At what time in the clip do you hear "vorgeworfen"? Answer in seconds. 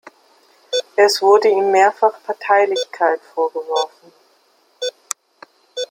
3.35-4.11